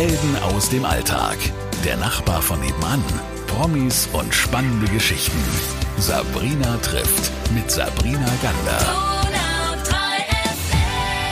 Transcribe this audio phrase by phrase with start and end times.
[0.00, 1.36] Helden aus dem Alltag.
[1.84, 3.04] Der Nachbar von nebenan.
[3.46, 5.38] Promis und spannende Geschichten.
[5.98, 8.80] Sabrina trifft mit Sabrina Gander.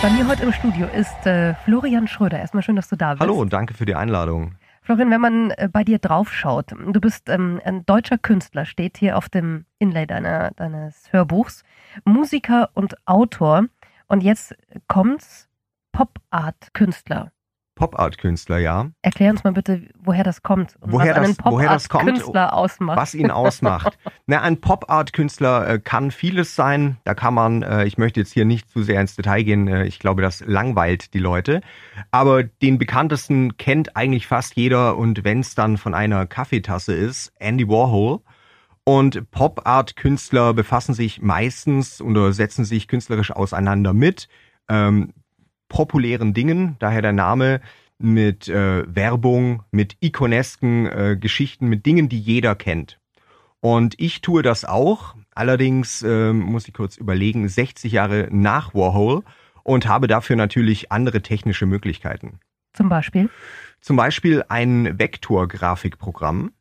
[0.02, 2.41] Bei mir heute im Studio ist äh, Florian Schröder.
[2.41, 3.23] Erstmal schön, dass du da bist.
[3.23, 4.57] Hallo und danke für die Einladung.
[4.82, 9.16] Florian, wenn man äh, bei dir draufschaut, du bist ähm, ein deutscher Künstler, steht hier
[9.16, 11.64] auf dem Inlay deiner, deines Hörbuchs,
[12.05, 13.64] Musiker und Autor.
[14.09, 14.55] Und jetzt
[14.89, 15.48] kommt's
[15.93, 17.32] Pop-Art-Künstler.
[17.78, 18.91] Pop-Art-Künstler, ja.
[19.02, 22.52] Erklär uns mal bitte, woher das kommt und woher was das, woher das kommt, Künstler
[22.52, 22.98] ausmacht.
[22.98, 23.96] Was ihn ausmacht.
[24.27, 26.96] Na, ein Pop-Art-Künstler äh, kann vieles sein.
[27.05, 29.84] Da kann man, äh, ich möchte jetzt hier nicht zu sehr ins Detail gehen, äh,
[29.84, 31.60] ich glaube, das langweilt die Leute.
[32.10, 37.33] Aber den bekanntesten kennt eigentlich fast jeder und wenn es dann von einer Kaffeetasse ist,
[37.38, 38.19] Andy Warhol.
[38.83, 44.28] Und Pop-Art-Künstler befassen sich meistens oder setzen sich künstlerisch auseinander mit
[44.69, 45.12] ähm,
[45.68, 47.60] populären Dingen, daher der Name,
[47.98, 52.98] mit äh, Werbung, mit ikonesken äh, Geschichten, mit Dingen, die jeder kennt.
[53.60, 59.25] Und ich tue das auch, allerdings äh, muss ich kurz überlegen, 60 Jahre nach Warhol
[59.64, 62.38] und habe dafür natürlich andere technische Möglichkeiten.
[62.72, 63.28] Zum Beispiel?
[63.80, 66.53] Zum Beispiel ein Vektorgrafikprogramm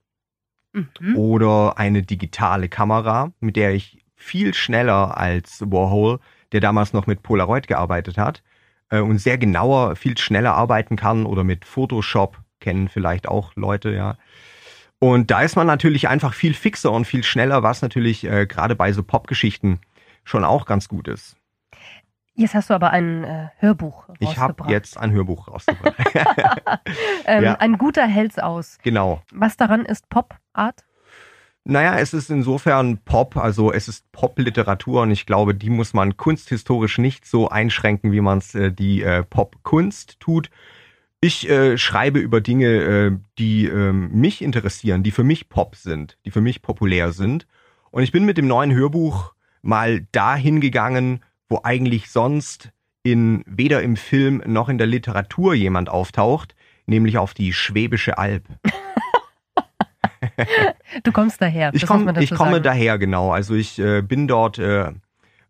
[0.73, 1.16] mhm.
[1.16, 6.19] oder eine digitale Kamera, mit der ich viel schneller als Warhol,
[6.52, 8.42] der damals noch mit Polaroid gearbeitet hat,
[8.89, 13.91] äh, und sehr genauer, viel schneller arbeiten kann oder mit Photoshop kennen vielleicht auch Leute,
[13.91, 14.17] ja.
[14.99, 18.75] Und da ist man natürlich einfach viel fixer und viel schneller, was natürlich äh, gerade
[18.75, 19.80] bei so Popgeschichten
[20.23, 21.38] schon auch ganz gut ist.
[22.33, 24.21] Jetzt hast du aber ein äh, Hörbuch rausgebracht.
[24.21, 25.95] Ich habe jetzt ein Hörbuch rausgebracht.
[27.25, 27.55] ähm, ja.
[27.55, 28.77] Ein guter hält's aus.
[28.83, 29.21] Genau.
[29.31, 30.86] Was daran ist Pop-Art?
[31.70, 36.16] Naja, es ist insofern Pop, also es ist Pop-Literatur und ich glaube, die muss man
[36.16, 40.50] kunsthistorisch nicht so einschränken, wie man es äh, die äh, Pop-Kunst tut.
[41.20, 46.18] Ich äh, schreibe über Dinge, äh, die äh, mich interessieren, die für mich Pop sind,
[46.23, 47.48] die für mich populär sind.
[47.92, 51.20] Und ich bin mit dem neuen Hörbuch mal dahin gegangen,
[51.50, 52.72] wo eigentlich sonst
[53.04, 58.45] in weder im Film noch in der Literatur jemand auftaucht, nämlich auf die Schwäbische Alb.
[61.03, 61.71] Du kommst daher.
[61.73, 62.63] Ich, komm, ich komme sagen.
[62.63, 63.31] daher, genau.
[63.31, 64.91] Also ich äh, bin dort äh,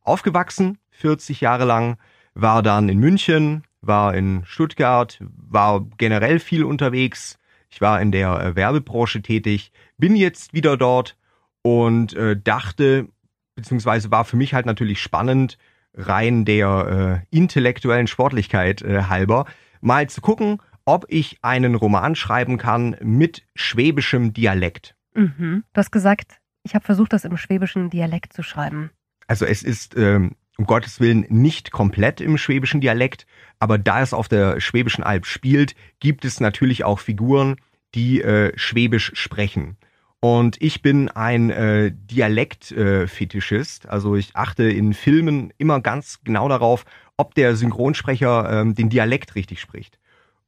[0.03, 1.97] aufgewachsen, 40 Jahre lang,
[2.33, 7.37] war dann in München, war in Stuttgart, war generell viel unterwegs.
[7.69, 11.17] Ich war in der äh, Werbebranche tätig, bin jetzt wieder dort
[11.61, 13.07] und äh, dachte,
[13.55, 15.57] beziehungsweise war für mich halt natürlich spannend,
[15.93, 19.45] rein der äh, intellektuellen Sportlichkeit äh, halber,
[19.81, 24.95] mal zu gucken, ob ich einen Roman schreiben kann mit schwäbischem Dialekt.
[25.13, 25.65] Mhm.
[25.73, 28.89] Du hast gesagt, ich habe versucht, das im schwäbischen Dialekt zu schreiben.
[29.27, 33.27] Also es ist ähm, um Gottes Willen nicht komplett im schwäbischen Dialekt,
[33.59, 37.57] aber da es auf der Schwäbischen Alb spielt, gibt es natürlich auch Figuren,
[37.93, 39.75] die äh, Schwäbisch sprechen.
[40.21, 46.47] Und ich bin ein äh, Dialektfetischist, äh, also ich achte in Filmen immer ganz genau
[46.47, 46.85] darauf,
[47.17, 49.99] ob der Synchronsprecher ähm, den Dialekt richtig spricht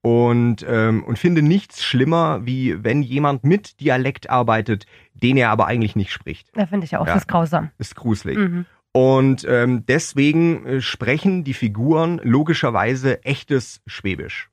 [0.01, 5.67] und, ähm, und finde nichts schlimmer, wie wenn jemand mit Dialekt arbeitet, den er aber
[5.67, 6.47] eigentlich nicht spricht.
[6.55, 7.05] Ja, finde ich auch.
[7.05, 7.71] Ja, das ist grausam.
[7.77, 8.37] Ist gruselig.
[8.37, 8.65] Mhm.
[8.91, 14.49] Und ähm, deswegen äh, sprechen die Figuren logischerweise echtes Schwäbisch.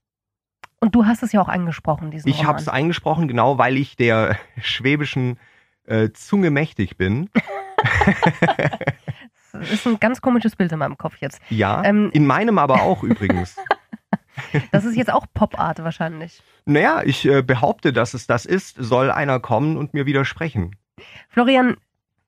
[0.79, 3.97] Und du hast es ja auch angesprochen, diesen Ich habe es eingesprochen, genau, weil ich
[3.97, 5.39] der schwäbischen
[5.85, 7.31] äh, Zunge mächtig bin.
[9.53, 11.41] das ist ein ganz komisches Bild in meinem Kopf jetzt.
[11.49, 13.57] Ja, ähm, in meinem aber auch übrigens.
[14.73, 16.43] Das ist jetzt auch Pop-Art wahrscheinlich.
[16.65, 20.77] Naja, ich äh, behaupte, dass es das ist, soll einer kommen und mir widersprechen.
[21.29, 21.77] Florian,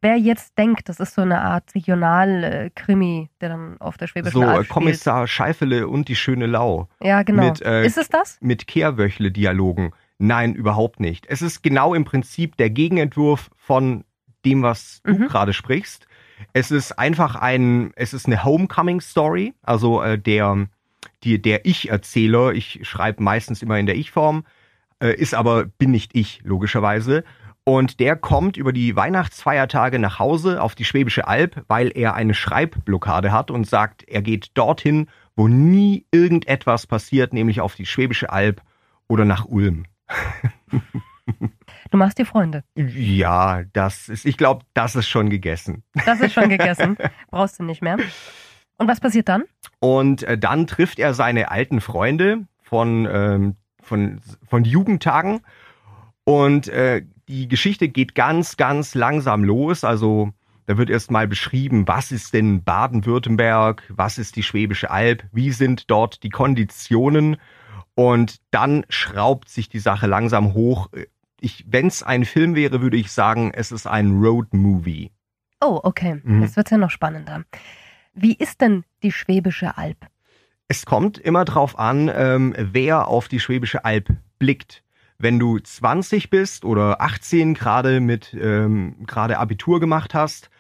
[0.01, 4.47] wer jetzt denkt, das ist so eine Art Regional-Krimi, der dann auf der Schwäbischen so,
[4.47, 4.69] Alb spielt.
[4.69, 6.89] Kommissar Scheifele und die schöne Lau.
[7.03, 7.49] Ja, genau.
[7.49, 8.39] Mit, äh, ist es das?
[8.41, 9.93] Mit Kehrwöchle-Dialogen.
[10.19, 11.27] Nein, überhaupt nicht.
[11.29, 14.05] Es ist genau im Prinzip der Gegenentwurf von
[14.45, 15.29] dem, was du mhm.
[15.29, 16.07] gerade sprichst.
[16.53, 20.69] Es ist einfach ein, es ist eine Homecoming-Story, also äh, der
[21.25, 24.45] die, der Ich-Erzähler, ich schreibe meistens immer in der Ich-Form,
[25.01, 27.25] äh, ist aber, bin nicht ich, logischerweise.
[27.65, 32.33] Und der kommt über die Weihnachtsfeiertage nach Hause auf die Schwäbische Alb, weil er eine
[32.33, 38.31] Schreibblockade hat und sagt, er geht dorthin, wo nie irgendetwas passiert, nämlich auf die Schwäbische
[38.31, 38.63] Alb
[39.07, 39.85] oder nach Ulm.
[41.91, 42.65] Du machst dir Freunde.
[42.75, 45.85] Ja, das ist, ich glaube, das ist schon gegessen.
[46.07, 46.97] Das ist schon gegessen.
[47.31, 47.99] Brauchst du nicht mehr.
[48.79, 49.45] Und was passiert dann?
[49.81, 55.41] Und äh, dann trifft er seine alten Freunde von, ähm, von, von Jugendtagen.
[56.25, 59.85] Und äh, die Geschichte geht ganz, ganz langsam los.
[59.85, 60.33] Also
[60.67, 65.51] da wird erst mal beschrieben, was ist denn Baden-Württemberg, was ist die Schwäbische Alb, wie
[65.51, 67.37] sind dort die Konditionen.
[67.95, 70.89] Und dann schraubt sich die Sache langsam hoch.
[71.41, 75.11] Ich, wenn es ein Film wäre, würde ich sagen, es ist ein Road-Movie.
[75.61, 76.21] Oh, okay.
[76.23, 76.43] Mhm.
[76.43, 77.45] Jetzt wird's ja noch spannender.
[78.21, 79.99] Wie ist denn die Schwäbische Alb?
[80.67, 84.09] Es kommt immer drauf an, ähm, wer auf die Schwäbische Alb
[84.41, 84.83] blickt.
[85.19, 90.51] Wenn du 20 bist oder 18 gerade mit ähm, gerade Abitur gemacht hast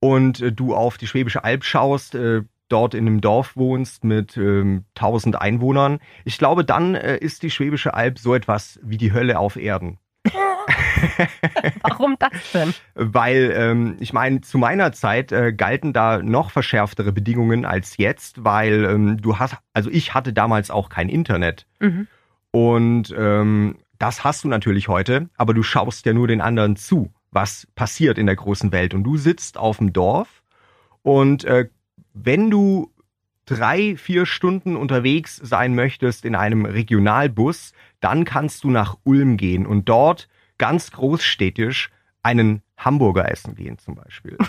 [0.00, 2.40] und äh, du auf die Schwäbische Alb schaust, äh,
[2.70, 7.50] dort in einem Dorf wohnst mit ähm, 1000 Einwohnern, ich glaube, dann äh, ist die
[7.50, 9.98] Schwäbische Alb so etwas wie die Hölle auf Erden.
[11.82, 12.74] Warum das denn?
[12.94, 18.44] Weil ähm, ich meine, zu meiner Zeit äh, galten da noch verschärftere Bedingungen als jetzt,
[18.44, 22.06] weil ähm, du hast, also ich hatte damals auch kein Internet Mhm.
[22.50, 27.12] und ähm, das hast du natürlich heute, aber du schaust ja nur den anderen zu,
[27.30, 30.42] was passiert in der großen Welt und du sitzt auf dem Dorf
[31.02, 31.68] und äh,
[32.12, 32.90] wenn du
[33.46, 39.66] drei, vier Stunden unterwegs sein möchtest in einem Regionalbus, dann kannst du nach Ulm gehen
[39.66, 40.28] und dort
[40.58, 41.90] ganz großstädtisch
[42.22, 44.36] einen Hamburger essen gehen zum Beispiel.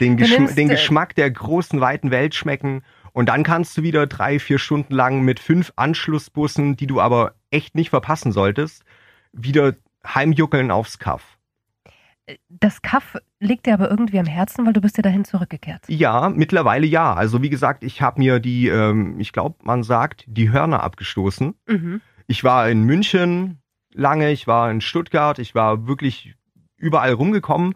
[0.00, 2.82] den, Geschm den äh, Geschmack der großen, weiten Welt schmecken
[3.12, 7.34] und dann kannst du wieder drei, vier Stunden lang mit fünf Anschlussbussen, die du aber
[7.50, 8.84] echt nicht verpassen solltest,
[9.32, 9.74] wieder
[10.06, 11.38] heimjuckeln aufs Kaff.
[12.48, 15.82] Das Kaff liegt dir aber irgendwie am Herzen, weil du bist ja dahin zurückgekehrt.
[15.88, 17.12] Ja, mittlerweile ja.
[17.12, 21.54] Also wie gesagt, ich habe mir die, ähm, ich glaube, man sagt, die Hörner abgestoßen.
[21.66, 22.00] Mhm.
[22.30, 23.58] Ich war in München
[23.92, 26.36] lange, ich war in Stuttgart, ich war wirklich
[26.76, 27.74] überall rumgekommen.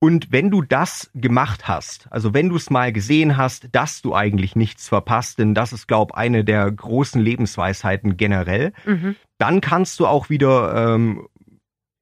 [0.00, 4.12] Und wenn du das gemacht hast, also wenn du es mal gesehen hast, dass du
[4.12, 9.14] eigentlich nichts verpasst, denn das ist, glaube eine der großen Lebensweisheiten generell, Mhm.
[9.38, 11.28] dann kannst du auch wieder, ähm,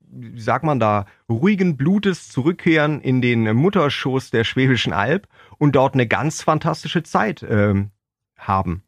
[0.00, 5.28] wie sagt man da, ruhigen Blutes zurückkehren in den Mutterschoß der Schwäbischen Alb
[5.58, 7.90] und dort eine ganz fantastische Zeit ähm,
[8.38, 8.84] haben.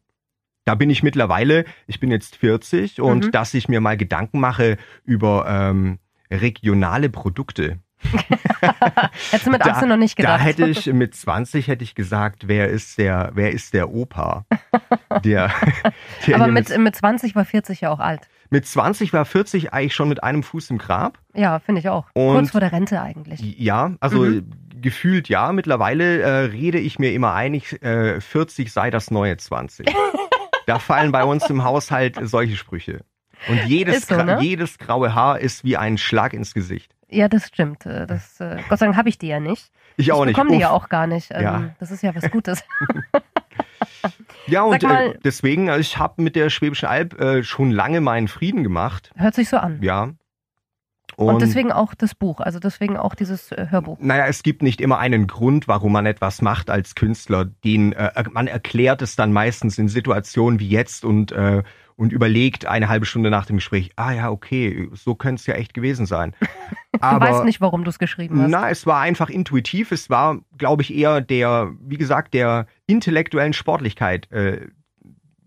[0.67, 3.31] Da bin ich mittlerweile, ich bin jetzt 40 und Mhm.
[3.31, 4.75] dass ich mir mal Gedanken mache
[5.05, 5.97] über ähm,
[6.29, 7.79] regionale Produkte.
[9.31, 10.39] Hättest du mit 18 noch nicht gedacht.
[10.41, 14.45] Da hätte ich mit 20 hätte ich gesagt, wer ist der, wer ist der Opa?
[15.23, 15.51] Der,
[16.27, 18.27] der aber mit, mit 20 war 40 ja auch alt.
[18.51, 21.17] mit 20 war 40 eigentlich schon mit einem Fuß im Grab.
[21.33, 22.05] Ja, finde ich auch.
[22.13, 23.39] Und- Kurz vor der Rente eigentlich.
[23.57, 24.51] Ja, also Mhm.
[24.79, 25.51] gefühlt ja.
[25.53, 29.87] Mittlerweile äh, rede ich mir immer ein, ich, äh, 40 sei das neue 20.
[30.67, 33.03] da fallen bei uns im Haushalt solche Sprüche.
[33.49, 34.37] Und jedes, so, ne?
[34.41, 36.93] jedes graue Haar ist wie ein Schlag ins Gesicht.
[37.09, 37.85] Ja, das stimmt.
[37.85, 39.71] Äh, Das, äh, Gott sei Dank habe ich die ja nicht.
[39.95, 40.35] Ich auch nicht.
[40.35, 41.31] bekomme die ja auch gar nicht.
[41.31, 41.69] Ähm, Ja.
[41.79, 42.63] Das ist ja was Gutes.
[44.47, 47.71] Ja, und Sag mal- äh, deswegen, also ich habe mit der Schwäbischen Alb äh, schon
[47.71, 49.11] lange meinen Frieden gemacht.
[49.15, 49.81] Hört sich so an.
[49.81, 50.11] Ja.
[51.15, 53.97] Und, deswegen auch das Buch, also deswegen auch dieses äh, Hörbuch.
[53.99, 57.45] Naja, es gibt nicht immer einen Grund, warum man etwas macht als Künstler.
[57.45, 61.63] Den, äh, man erklärt es dann meistens in Situationen wie jetzt und, äh,
[61.95, 65.55] und überlegt eine halbe Stunde nach dem Gespräch, ah ja, okay, so könnte es ja
[65.55, 66.35] echt gewesen sein.
[66.93, 68.49] Du weißt nicht, warum du es geschrieben hast.
[68.49, 69.91] Na, es war einfach intuitiv.
[69.91, 74.67] Es war, glaube ich, eher der, wie gesagt, der intellektuellen Sportlichkeit äh,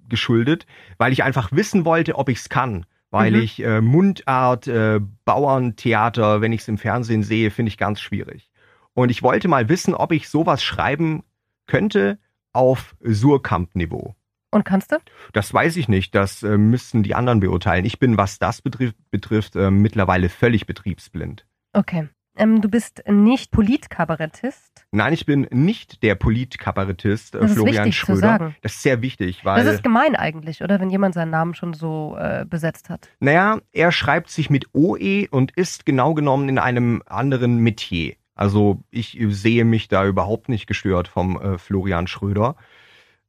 [0.08, 0.66] geschuldet,
[0.96, 2.86] weil ich einfach wissen wollte, ob ich es kann.
[3.10, 3.40] Weil Mhm.
[3.42, 8.50] ich äh, Mundart, äh, Bauerntheater, wenn ich es im Fernsehen sehe, finde ich ganz schwierig.
[8.94, 11.24] Und ich wollte mal wissen, ob ich sowas schreiben
[11.66, 12.18] könnte
[12.52, 14.14] auf Surkamp-Niveau.
[14.52, 14.96] Und kannst du?
[15.32, 17.84] Das weiß ich nicht, das äh, müssten die anderen beurteilen.
[17.84, 21.46] Ich bin, was das betrifft, betrifft äh, mittlerweile völlig betriebsblind.
[21.72, 22.08] Okay.
[22.36, 24.69] Ähm, du bist nicht Politkabarettist.
[24.92, 28.54] Nein, ich bin nicht der Politkabarettist äh, Florian Schröder.
[28.62, 30.80] Das ist sehr wichtig, weil, Das ist gemein eigentlich, oder?
[30.80, 33.08] Wenn jemand seinen Namen schon so äh, besetzt hat.
[33.20, 38.14] naja, er schreibt sich mit OE und ist genau genommen in einem anderen Metier.
[38.34, 42.56] Also ich sehe mich da überhaupt nicht gestört vom äh, Florian Schröder.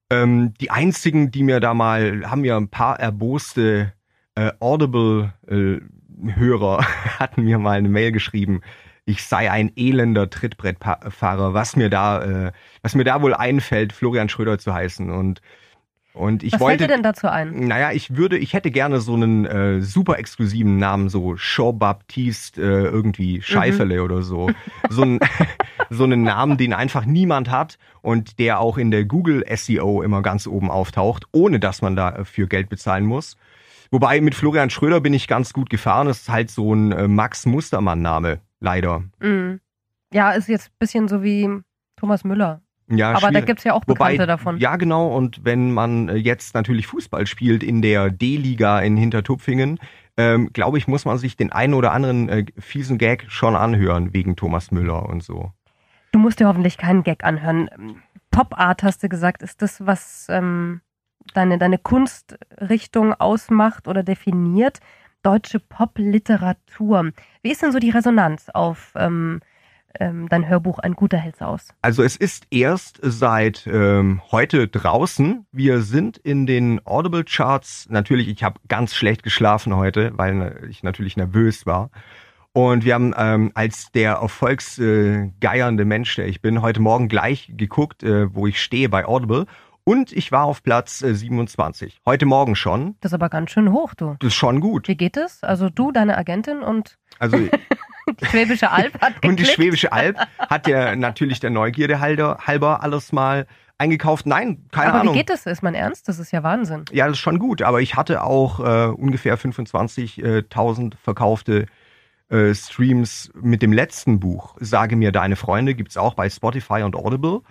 [0.09, 3.93] Ähm, die einzigen, die mir da mal, haben mir ein paar erboste
[4.35, 6.83] äh, Audible-Hörer
[7.19, 8.61] hatten mir mal eine Mail geschrieben,
[9.05, 14.29] ich sei ein elender Trittbrettfahrer, was mir da, äh, was mir da wohl einfällt, Florian
[14.29, 15.09] Schröder zu heißen.
[15.09, 15.41] Und
[16.13, 17.67] und ich Was wollte, fällt dir denn dazu ein?
[17.67, 22.83] naja, ich würde, ich hätte gerne so einen äh, super exklusiven Namen, so Jean-Baptiste äh,
[22.83, 24.49] irgendwie Scheifele oder so.
[24.89, 25.19] So, ein,
[25.89, 30.21] so einen Namen, den einfach niemand hat und der auch in der Google SEO immer
[30.21, 33.37] ganz oben auftaucht, ohne dass man dafür Geld bezahlen muss.
[33.89, 36.07] Wobei mit Florian Schröder bin ich ganz gut gefahren.
[36.07, 39.03] Das ist halt so ein äh, Max Mustermann-Name, leider.
[39.19, 39.59] Mhm.
[40.13, 41.49] Ja, ist jetzt ein bisschen so wie
[41.97, 42.61] Thomas Müller.
[42.87, 43.45] Ja, Aber da schwierig.
[43.45, 44.57] gibt's ja auch Wobei, Bekannte davon.
[44.57, 45.15] Ja, genau.
[45.15, 49.79] Und wenn man äh, jetzt natürlich Fußball spielt in der D-Liga in Hintertupfingen,
[50.17, 54.13] ähm, glaube ich, muss man sich den einen oder anderen äh, fiesen Gag schon anhören
[54.13, 55.51] wegen Thomas Müller und so.
[56.11, 57.69] Du musst dir hoffentlich keinen Gag anhören.
[58.29, 60.81] Pop Art, hast du gesagt, ist das, was, ähm,
[61.33, 64.79] deine, deine Kunstrichtung ausmacht oder definiert.
[65.23, 67.11] Deutsche Popliteratur.
[67.41, 69.41] Wie ist denn so die Resonanz auf ähm,
[69.99, 71.73] ähm, dein Hörbuch Ein guter hält's aus?
[71.81, 75.45] Also es ist erst seit ähm, heute draußen.
[75.51, 77.87] Wir sind in den Audible Charts.
[77.89, 81.89] Natürlich, ich habe ganz schlecht geschlafen heute, weil ich natürlich nervös war.
[82.53, 88.03] Und wir haben ähm, als der erfolgsgeiernde Mensch, der ich bin, heute Morgen gleich geguckt,
[88.03, 89.45] äh, wo ich stehe bei Audible.
[89.83, 92.01] Und ich war auf Platz äh, 27.
[92.05, 92.95] Heute Morgen schon.
[93.01, 94.15] Das ist aber ganz schön hoch, du.
[94.19, 94.87] Das ist schon gut.
[94.87, 95.43] Wie geht es?
[95.43, 97.37] Also du, deine Agentin und Also
[98.19, 99.51] die Schwäbische Alb hat Und die geklickt?
[99.53, 103.47] Schwäbische Alb hat ja natürlich der Neugierde halber, halber alles mal
[103.79, 104.27] eingekauft.
[104.27, 105.15] Nein, keine Aber Ahnung.
[105.15, 105.47] wie geht das?
[105.47, 106.07] Ist man ernst?
[106.07, 106.85] Das ist ja Wahnsinn.
[106.91, 111.65] Ja, das ist schon gut, aber ich hatte auch äh, ungefähr 25.000 verkaufte
[112.29, 114.55] äh, Streams mit dem letzten Buch.
[114.59, 117.41] Sage mir deine Freunde, gibt's auch bei Spotify und Audible.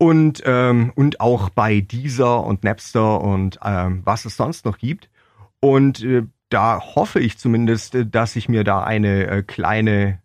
[0.00, 5.10] Und, ähm, und auch bei Deezer und Napster und ähm, was es sonst noch gibt.
[5.60, 10.22] Und äh, da hoffe ich zumindest, äh, dass ich mir da eine äh, kleine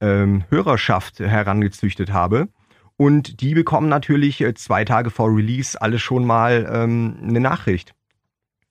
[0.00, 2.48] ähm, Hörerschaft herangezüchtet habe.
[2.96, 7.94] Und die bekommen natürlich äh, zwei Tage vor Release alle schon mal ähm, eine Nachricht.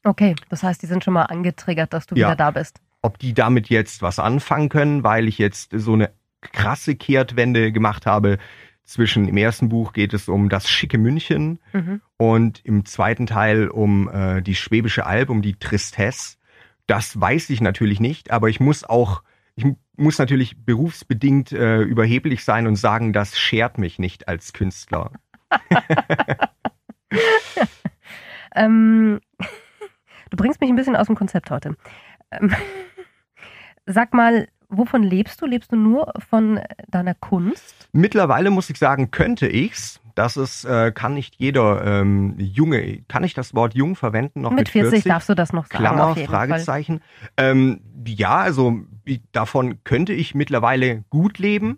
[0.03, 2.29] Okay, das heißt, die sind schon mal angetriggert, dass du Ja.
[2.29, 2.81] wieder da bist.
[3.03, 6.09] Ob die damit jetzt was anfangen können, weil ich jetzt so eine
[6.41, 8.39] krasse Kehrtwende gemacht habe.
[8.89, 12.01] Zwischen im ersten Buch geht es um das schicke München Mhm.
[12.17, 16.37] und im zweiten Teil um äh, die Schwäbische Alb, um die Tristesse.
[16.87, 19.21] Das weiß ich natürlich nicht, aber ich muss auch,
[19.55, 24.53] ich mu- muss natürlich berufsbedingt äh, überheblich sein und sagen, das schert mich nicht als
[24.53, 25.11] Künstler.
[28.55, 29.19] Ähm,
[30.31, 31.75] du bringst mich ein bisschen aus dem Konzept heute.
[32.31, 32.51] Ähm,
[33.85, 35.45] sag mal, wovon lebst du?
[35.45, 37.89] Lebst du nur von deiner Kunst?
[37.91, 39.99] Mittlerweile muss ich sagen, könnte ich's.
[40.15, 44.49] Das ist, äh, kann nicht jeder ähm, Junge, kann ich das Wort jung verwenden noch
[44.49, 45.77] mit, mit 40, darfst du das noch sagen.
[45.83, 46.15] Klammer.
[46.15, 47.01] Fragezeichen.
[47.37, 51.77] Ähm, ja, also ich- davon könnte ich mittlerweile gut leben.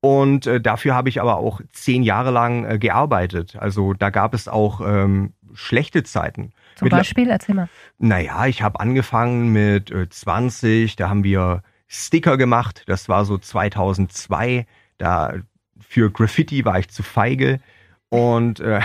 [0.00, 3.54] Und äh, dafür habe ich aber auch zehn Jahre lang äh, gearbeitet.
[3.56, 6.50] Also da gab es auch ähm, schlechte Zeiten.
[6.74, 7.68] Zum Beispiel, erzähl mal.
[7.98, 11.62] Naja, ich habe angefangen mit äh, 20, da haben wir
[11.92, 12.84] Sticker gemacht.
[12.86, 14.66] Das war so 2002.
[14.96, 15.34] Da
[15.78, 17.60] für Graffiti war ich zu feige.
[18.08, 18.80] Und, äh,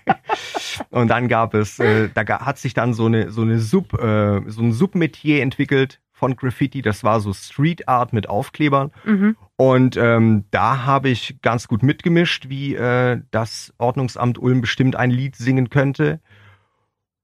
[0.90, 4.42] und dann gab es, äh, da hat sich dann so eine, so eine Sub, äh,
[4.46, 6.82] so ein Submetier entwickelt von Graffiti.
[6.82, 8.92] Das war so Street Art mit Aufklebern.
[9.04, 9.36] Mhm.
[9.56, 15.10] Und ähm, da habe ich ganz gut mitgemischt, wie äh, das Ordnungsamt Ulm bestimmt ein
[15.10, 16.20] Lied singen könnte.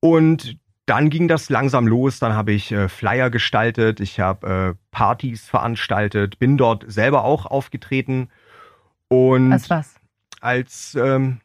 [0.00, 2.18] Und dann ging das langsam los.
[2.18, 7.46] Dann habe ich äh, Flyer gestaltet, ich habe äh, Partys veranstaltet, bin dort selber auch
[7.46, 8.28] aufgetreten
[9.08, 9.94] und Als was?
[10.40, 11.40] als ähm,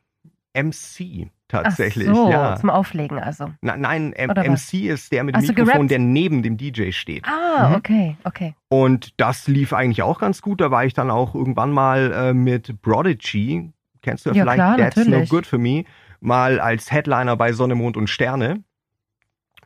[0.55, 2.07] MC tatsächlich.
[2.09, 2.55] Ach so, ja.
[2.55, 3.51] zum Auflegen also.
[3.61, 4.71] Na, nein, M Oder was?
[4.73, 7.25] MC ist der mit dem Hast Mikrofon, der neben dem DJ steht.
[7.27, 7.75] Ah, Mhm.
[7.75, 8.55] okay, okay.
[8.69, 10.61] Und das lief eigentlich auch ganz gut.
[10.61, 13.71] Da war ich dann auch irgendwann mal äh, mit Prodigy,
[14.01, 15.29] kennst du ja, Ja, vielleicht, klar, That's natürlich.
[15.29, 15.83] No Good For Me,
[16.21, 18.63] mal als Headliner bei Sonne, Mond und Sterne.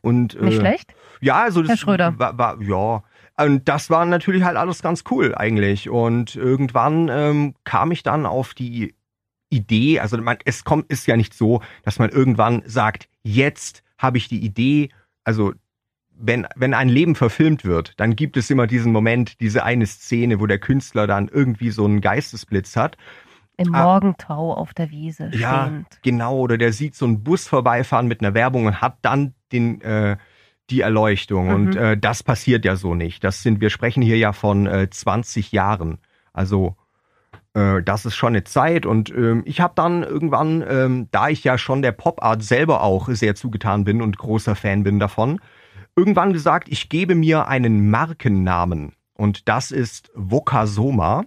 [0.06, 0.94] Und, Nicht äh, schlecht?
[1.20, 2.18] Ja, also das Herr Schröder.
[2.18, 3.02] War, war, ja.
[3.38, 5.90] Und das war natürlich halt alles ganz cool eigentlich.
[5.90, 8.94] Und irgendwann ähm, kam ich dann auf die
[9.50, 14.18] Idee, also man, es kommt, ist ja nicht so, dass man irgendwann sagt, jetzt habe
[14.18, 14.90] ich die Idee,
[15.24, 15.52] also
[16.18, 20.40] wenn, wenn ein Leben verfilmt wird, dann gibt es immer diesen Moment, diese eine Szene,
[20.40, 22.96] wo der Künstler dann irgendwie so einen Geistesblitz hat.
[23.58, 23.84] Im Ah.
[23.84, 25.86] Morgentau auf der Wiese Ja, stehend.
[26.02, 26.38] genau.
[26.38, 30.16] Oder der sieht so einen Bus vorbeifahren mit einer Werbung und hat dann den, äh,
[30.70, 31.48] die Erleuchtung.
[31.48, 31.54] Mhm.
[31.54, 33.24] Und äh, das passiert ja so nicht.
[33.24, 35.98] Das sind, wir sprechen hier ja von äh, 20 Jahren.
[36.32, 36.76] Also
[37.54, 38.86] äh, das ist schon eine Zeit.
[38.86, 43.08] Und ähm, ich habe dann irgendwann, ähm, da ich ja schon der Pop-Art selber auch
[43.08, 45.40] sehr zugetan bin und großer Fan bin davon,
[45.96, 48.92] irgendwann gesagt, ich gebe mir einen Markennamen.
[49.14, 51.24] Und das ist Vokasoma.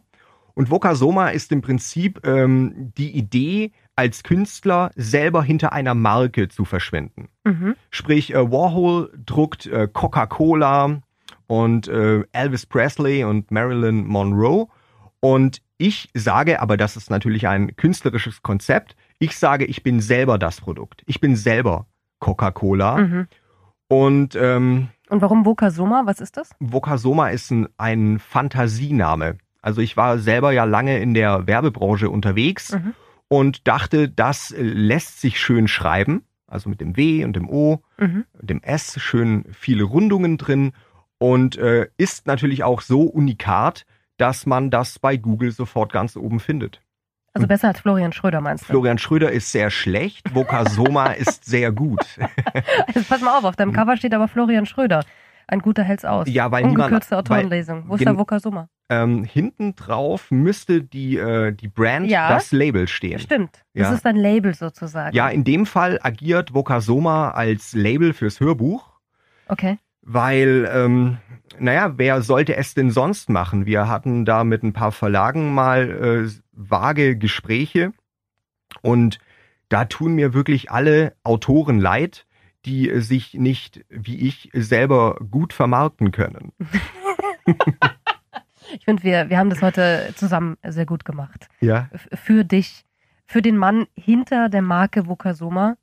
[0.54, 6.64] Und Vokasoma ist im Prinzip ähm, die Idee, als Künstler selber hinter einer Marke zu
[6.64, 7.28] verschwinden.
[7.44, 7.76] Mhm.
[7.90, 11.02] Sprich, äh, Warhol druckt äh, Coca-Cola
[11.48, 14.68] und äh, Elvis Presley und Marilyn Monroe.
[15.20, 20.38] Und ich sage, aber das ist natürlich ein künstlerisches Konzept, ich sage, ich bin selber
[20.38, 21.04] das Produkt.
[21.06, 21.86] Ich bin selber
[22.20, 23.00] Coca-Cola.
[23.00, 23.28] Mhm.
[23.90, 26.04] Und ähm, Und warum Vokasoma?
[26.06, 26.52] Was ist das?
[26.62, 29.40] Vokasoma ist ein, ein Fantasiename.
[29.62, 32.94] Also ich war selber ja lange in der Werbebranche unterwegs Mhm.
[33.30, 36.24] Und dachte, das lässt sich schön schreiben.
[36.48, 38.26] Also mit dem W und dem O, Mhm.
[38.42, 40.74] dem S, schön viele Rundungen drin
[41.20, 43.86] und äh, ist natürlich auch so unikat,
[44.18, 46.82] dass man das bei Google sofort ganz oben findet.
[47.34, 48.68] Also besser als Florian Schröder, meinst du?
[48.74, 52.04] Florian Schröder ist sehr schlecht, Vokasoma ist sehr gut.
[52.88, 55.06] Also pass mal auf, auf deinem Cover steht aber Florian Schröder.
[55.48, 56.28] Ein guter hält's aus.
[56.28, 57.84] Ja, weil niemand- Ungekürzte weil- Autorenlesung.
[57.88, 58.70] Wo ist der Vokasumma?
[58.92, 62.30] Ähm, hinten drauf müsste die, äh, die Brand, Ja.
[62.30, 63.20] das Label stehen.
[63.20, 63.64] Stimmt.
[63.76, 63.94] Das Ja.
[63.94, 65.16] ist dein Label sozusagen.
[65.16, 68.90] Ja, in dem Fall agiert Vokasoma als Label fürs Hörbuch.
[69.48, 69.78] Okay.
[70.02, 71.18] Weil, ähm,
[71.60, 73.68] naja, wer sollte es denn sonst machen?
[73.68, 77.92] Wir hatten da mit ein paar Verlagen mal äh, vage Gespräche
[78.82, 79.20] und
[79.70, 82.26] da tun mir wirklich alle Autoren leid,
[82.66, 86.54] die äh, sich nicht, wie ich, selber gut vermarkten können.
[88.90, 91.48] Finde, wir, wir haben das heute zusammen sehr gut gemacht.
[91.62, 92.86] Ja, F für dich,
[93.26, 95.78] für den Mann hinter der Marke Vokasoma,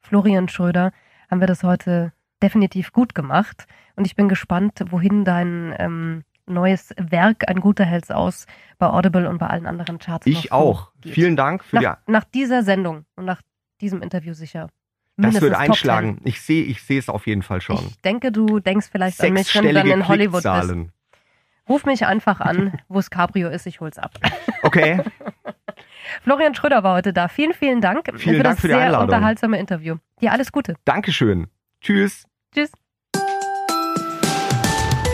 [0.00, 0.92] Florian Schröder,
[1.28, 3.66] haben wir das heute definitiv gut gemacht.
[3.96, 8.46] Und ich bin gespannt, wohin dein ähm, neues Werk, ein guter hält's aus,
[8.78, 10.92] bei Audible und bei allen anderen Charts ich auch.
[11.00, 11.14] geht.
[11.14, 13.42] Vielen Dank für nach, nach dieser Sendung und nach
[13.80, 14.68] diesem Interview sicher.
[15.16, 15.24] die.
[15.24, 16.20] Das wird einschlagen.
[16.22, 17.76] Ich sehe, ich sehe es auf jeden Fall 10.
[17.76, 17.86] schon.
[17.88, 20.92] Ich denke, du denkst vielleicht an mich, wenn du dann in Hollywood bist.
[21.72, 24.10] Ruf mich einfach an, wo es Cabrio ist, ich hol's ab.
[24.62, 25.02] Okay,
[26.22, 27.28] Florian Schröder war heute da.
[27.28, 29.06] Vielen, vielen Dank Vielen für Dank das für die sehr Einladung.
[29.08, 29.96] unterhaltsame Interview.
[30.20, 30.74] Dir alles Gute.
[30.84, 31.46] Dankeschön.
[31.80, 32.26] Tschüss.
[32.54, 32.72] Tschüss.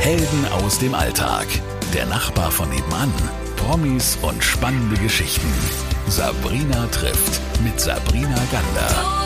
[0.01, 1.47] Helden aus dem Alltag.
[1.95, 3.13] Der Nachbar von nebenan.
[3.57, 5.47] Promis und spannende Geschichten.
[6.09, 9.18] Sabrina trifft mit Sabrina Gander.